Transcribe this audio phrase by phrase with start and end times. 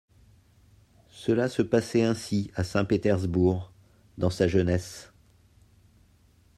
[1.11, 3.71] Cela se passait ainsi à Saint-Pétersbourg,
[4.17, 5.13] dans sa jeunesse.